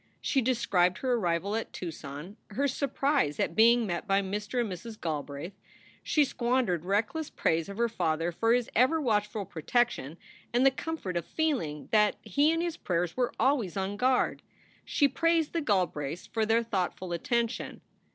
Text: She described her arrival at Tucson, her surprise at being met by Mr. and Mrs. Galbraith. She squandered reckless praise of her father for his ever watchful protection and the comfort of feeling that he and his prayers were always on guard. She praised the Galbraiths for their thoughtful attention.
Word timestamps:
She 0.19 0.41
described 0.41 0.97
her 0.97 1.13
arrival 1.13 1.55
at 1.55 1.71
Tucson, 1.71 2.35
her 2.49 2.67
surprise 2.67 3.39
at 3.39 3.53
being 3.53 3.85
met 3.85 4.07
by 4.07 4.23
Mr. 4.23 4.59
and 4.61 4.71
Mrs. 4.73 4.99
Galbraith. 4.99 5.53
She 6.01 6.25
squandered 6.25 6.83
reckless 6.85 7.29
praise 7.29 7.69
of 7.69 7.77
her 7.77 7.87
father 7.87 8.31
for 8.31 8.51
his 8.51 8.67
ever 8.73 8.99
watchful 8.99 9.45
protection 9.45 10.17
and 10.51 10.65
the 10.65 10.71
comfort 10.71 11.17
of 11.17 11.25
feeling 11.27 11.87
that 11.91 12.15
he 12.23 12.51
and 12.51 12.63
his 12.63 12.77
prayers 12.77 13.15
were 13.15 13.31
always 13.39 13.77
on 13.77 13.95
guard. 13.95 14.41
She 14.83 15.07
praised 15.07 15.53
the 15.53 15.61
Galbraiths 15.61 16.25
for 16.25 16.47
their 16.47 16.63
thoughtful 16.63 17.13
attention. 17.13 17.81